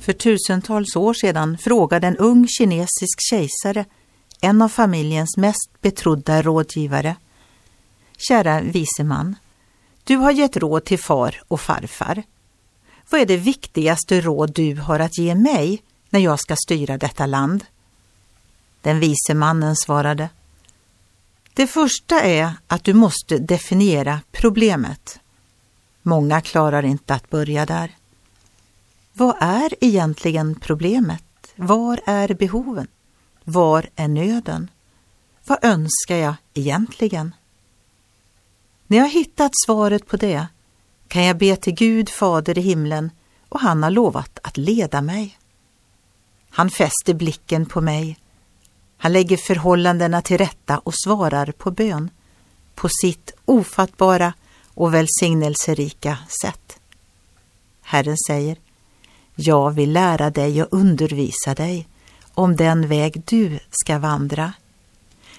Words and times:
För 0.00 0.12
tusentals 0.12 0.96
år 0.96 1.14
sedan 1.14 1.58
frågade 1.58 2.06
en 2.06 2.16
ung 2.16 2.46
kinesisk 2.48 3.18
kejsare 3.30 3.84
en 4.40 4.62
av 4.62 4.68
familjens 4.68 5.36
mest 5.36 5.70
betrodda 5.80 6.42
rådgivare. 6.42 7.16
Kära 8.18 8.60
vise 8.60 9.04
man, 9.04 9.36
du 10.04 10.16
har 10.16 10.30
gett 10.30 10.56
råd 10.56 10.84
till 10.84 10.98
far 10.98 11.42
och 11.48 11.60
farfar. 11.60 12.22
Vad 13.10 13.20
är 13.20 13.26
det 13.26 13.36
viktigaste 13.36 14.20
råd 14.20 14.52
du 14.54 14.76
har 14.76 15.00
att 15.00 15.18
ge 15.18 15.34
mig 15.34 15.82
när 16.10 16.20
jag 16.20 16.40
ska 16.40 16.56
styra 16.56 16.98
detta 16.98 17.26
land? 17.26 17.64
Den 18.82 19.00
vise 19.00 19.34
mannen 19.34 19.76
svarade. 19.76 20.28
Det 21.54 21.66
första 21.66 22.20
är 22.20 22.52
att 22.66 22.84
du 22.84 22.94
måste 22.94 23.38
definiera 23.38 24.20
problemet. 24.32 25.20
Många 26.02 26.40
klarar 26.40 26.82
inte 26.82 27.14
att 27.14 27.30
börja 27.30 27.66
där. 27.66 27.96
Vad 29.20 29.36
är 29.38 29.74
egentligen 29.80 30.54
problemet? 30.60 31.24
Var 31.56 32.00
är 32.06 32.34
behoven? 32.34 32.86
Var 33.44 33.88
är 33.96 34.08
nöden? 34.08 34.70
Vad 35.44 35.64
önskar 35.64 36.16
jag 36.16 36.34
egentligen? 36.54 37.34
När 38.86 38.98
jag 38.98 39.08
hittat 39.08 39.52
svaret 39.66 40.06
på 40.06 40.16
det 40.16 40.46
kan 41.08 41.24
jag 41.24 41.38
be 41.38 41.56
till 41.56 41.74
Gud 41.74 42.08
Fader 42.08 42.58
i 42.58 42.60
himlen 42.60 43.10
och 43.48 43.60
han 43.60 43.82
har 43.82 43.90
lovat 43.90 44.38
att 44.42 44.56
leda 44.56 45.00
mig. 45.00 45.38
Han 46.50 46.70
fäster 46.70 47.14
blicken 47.14 47.66
på 47.66 47.80
mig. 47.80 48.18
Han 48.96 49.12
lägger 49.12 49.36
förhållandena 49.36 50.22
till 50.22 50.38
rätta 50.38 50.78
och 50.78 50.94
svarar 51.04 51.52
på 51.52 51.70
bön 51.70 52.10
på 52.74 52.88
sitt 52.88 53.32
ofattbara 53.44 54.32
och 54.74 54.94
välsignelserika 54.94 56.18
sätt. 56.42 56.78
Herren 57.82 58.16
säger, 58.26 58.56
jag 59.42 59.70
vill 59.70 59.92
lära 59.92 60.30
dig 60.30 60.62
och 60.62 60.68
undervisa 60.70 61.54
dig 61.54 61.88
om 62.34 62.56
den 62.56 62.88
väg 62.88 63.22
du 63.26 63.58
ska 63.70 63.98
vandra. 63.98 64.52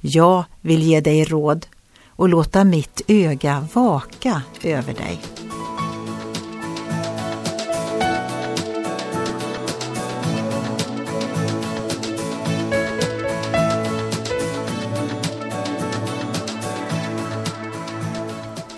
Jag 0.00 0.44
vill 0.60 0.82
ge 0.82 1.00
dig 1.00 1.24
råd 1.24 1.66
och 2.08 2.28
låta 2.28 2.64
mitt 2.64 3.00
öga 3.08 3.66
vaka 3.72 4.42
över 4.62 4.94
dig. 4.94 5.20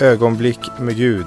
Ögonblick 0.00 0.60
med 0.78 0.96
Gud 0.96 1.26